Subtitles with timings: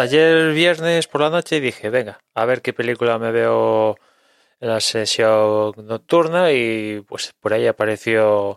[0.00, 3.96] ayer viernes por la noche dije, venga, a ver qué película me veo
[4.60, 8.56] en la sesión nocturna y pues por ahí apareció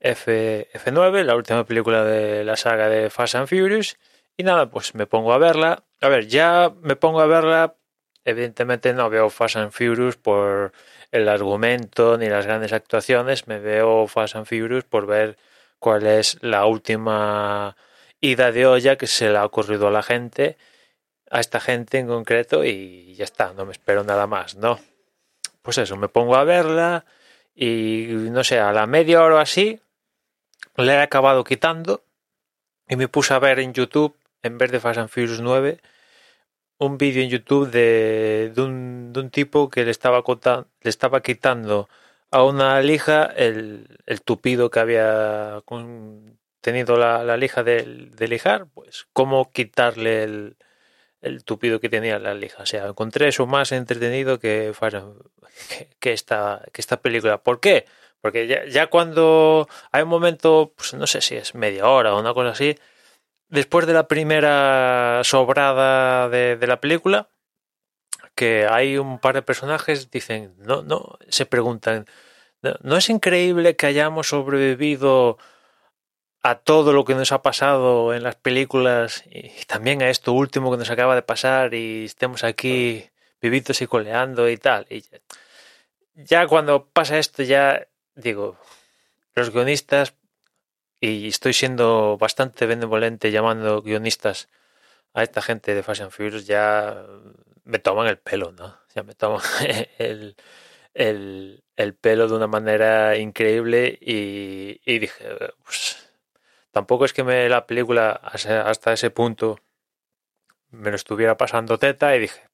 [0.00, 3.96] F, F9, la última película de la saga de Fast and Furious
[4.36, 5.84] y nada, pues me pongo a verla.
[6.00, 7.76] A ver, ya me pongo a verla,
[8.24, 10.72] evidentemente no veo Fast and Furious por
[11.10, 15.38] el argumento ni las grandes actuaciones, me veo Fast and Furious por ver
[15.78, 17.76] cuál es la última
[18.20, 20.56] ida de olla que se le ha ocurrido a la gente,
[21.32, 24.78] a esta gente en concreto, y ya está, no me espero nada más, ¿no?
[25.62, 27.06] Pues eso, me pongo a verla
[27.54, 29.80] y no sé, a la media hora o así,
[30.76, 32.04] le he acabado quitando
[32.86, 35.80] y me puse a ver en YouTube, en vez de Fast and Furious 9,
[36.78, 40.22] un vídeo en YouTube de, de, un, de, un, tipo que le estaba,
[40.82, 41.88] le estaba quitando
[42.30, 45.62] a una lija el, el tupido que había
[46.60, 50.56] tenido la, la lija de, de, lijar, pues cómo quitarle el,
[51.22, 52.62] el, tupido que tenía la lija.
[52.62, 54.72] O sea, encontré eso más entretenido que,
[56.00, 57.42] que, esta, que esta película.
[57.42, 57.86] ¿Por qué?
[58.20, 62.20] Porque ya, ya, cuando hay un momento, pues no sé si es media hora o
[62.20, 62.78] una cosa así,
[63.48, 67.28] después de la primera sobrada de, de la película,
[68.34, 72.06] que hay un par de personajes dicen, no, no, se preguntan,
[72.62, 75.38] no, no es increíble que hayamos sobrevivido
[76.42, 80.70] a todo lo que nos ha pasado en las películas y también a esto último
[80.70, 83.08] que nos acaba de pasar y estemos aquí
[83.40, 84.86] vivitos y coleando y tal.
[84.90, 85.04] Y
[86.14, 88.58] ya cuando pasa esto ya digo,
[89.34, 90.14] los guionistas,
[91.00, 94.48] y estoy siendo bastante benevolente llamando guionistas
[95.14, 97.04] a esta gente de and Furious, ya
[97.64, 98.78] me toman el pelo, ¿no?
[98.94, 99.42] Ya me toman
[99.98, 100.36] el,
[100.94, 105.24] el, el pelo de una manera increíble y, y dije,
[105.64, 106.01] pues,
[106.72, 109.58] tampoco es que me la película hasta ese punto
[110.70, 112.48] me lo estuviera pasando teta y dije,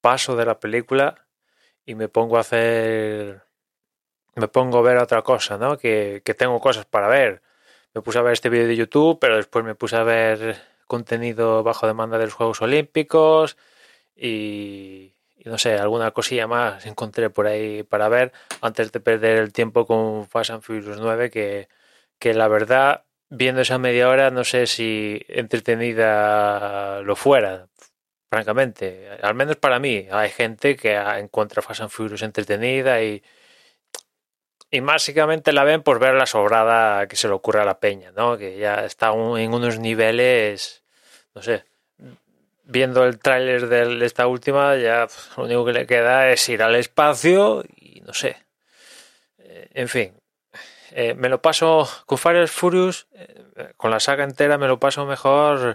[0.00, 1.26] paso de la película
[1.84, 3.42] y me pongo a hacer
[4.36, 5.78] me pongo a ver otra cosa, ¿no?
[5.78, 7.42] Que, que, tengo cosas para ver.
[7.94, 11.62] Me puse a ver este vídeo de YouTube, pero después me puse a ver contenido
[11.62, 13.56] bajo demanda de los Juegos Olímpicos
[14.16, 15.14] y,
[15.44, 19.86] no sé, alguna cosilla más encontré por ahí para ver antes de perder el tiempo
[19.86, 21.68] con Fast and Furious 9, que,
[22.18, 23.03] que la verdad,
[23.36, 27.68] viendo esa media hora, no sé si entretenida lo fuera,
[28.30, 29.08] francamente.
[29.22, 30.06] Al menos para mí.
[30.10, 33.22] Hay gente que encuentra Fast and Furious entretenida y
[34.74, 38.10] y básicamente la ven por ver la sobrada que se le ocurre a la peña,
[38.10, 38.36] ¿no?
[38.36, 40.82] Que ya está en unos niveles,
[41.32, 41.64] no sé,
[42.64, 45.06] viendo el tráiler de esta última, ya
[45.36, 48.36] lo único que le queda es ir al espacio y no sé.
[49.38, 50.20] Eh, en fin,
[50.96, 55.04] eh, me lo paso con Fire Furious, eh, con la saga entera, me lo paso
[55.06, 55.74] mejor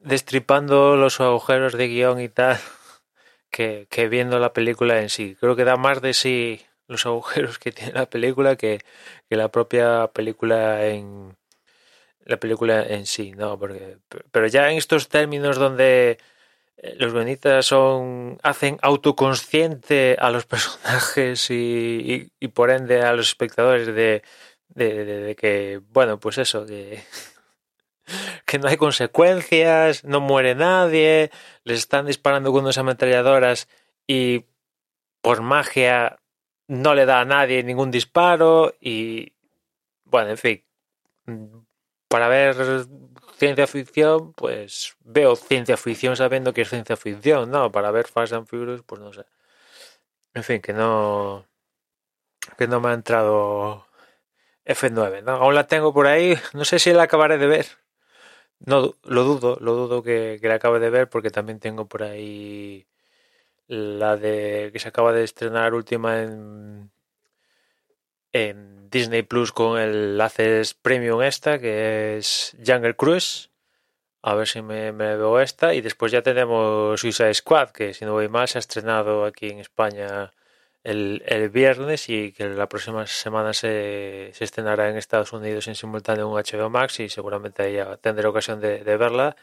[0.00, 2.58] destripando los agujeros de guion y tal
[3.50, 5.36] que, que viendo la película en sí.
[5.38, 8.80] Creo que da más de sí los agujeros que tiene la película que,
[9.28, 11.36] que la propia película en
[12.24, 13.56] la película en sí, ¿no?
[13.56, 13.98] Porque,
[14.32, 16.18] pero ya en estos términos donde
[16.98, 23.86] los guionistas son hacen autoconsciente a los personajes y, y, por ende a los espectadores
[23.86, 24.22] de,
[24.68, 27.02] de, que bueno pues eso que
[28.46, 31.30] que no hay consecuencias no muere nadie
[31.64, 33.68] les están disparando con unas ametralladoras
[34.06, 34.46] y
[35.20, 36.18] por magia
[36.66, 39.32] no le da a nadie ningún disparo y
[40.10, 40.64] bueno, en fin,
[42.08, 42.56] para ver
[43.40, 47.72] ciencia ficción, pues veo ciencia ficción sabiendo que es ciencia ficción, ¿no?
[47.72, 49.24] Para ver Fast and Furious, pues no sé.
[50.34, 51.46] En fin, que no
[52.58, 53.86] que no me ha entrado
[54.64, 55.32] F9, ¿no?
[55.32, 57.66] Aún la tengo por ahí, no sé si la acabaré de ver.
[58.60, 62.02] No, lo dudo, lo dudo que, que la acabe de ver porque también tengo por
[62.02, 62.86] ahí
[63.68, 66.90] la de que se acaba de estrenar última en,
[68.32, 73.50] en Disney Plus con el Access Premium esta, que es Jungle Cruise.
[74.22, 75.74] A ver si me, veo esta.
[75.74, 79.48] Y después ya tenemos Suicide Squad, que si no voy mal se ha estrenado aquí
[79.48, 80.32] en España
[80.84, 85.74] el, el viernes y que la próxima semana se, se, estrenará en Estados Unidos en
[85.74, 89.36] simultáneo en HBO Max y seguramente ya tendré ocasión de, de verla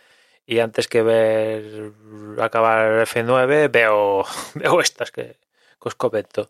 [0.46, 1.94] y antes que ver
[2.40, 4.26] acabar F9 veo,
[4.56, 5.38] veo estas que,
[5.82, 6.50] que os comento.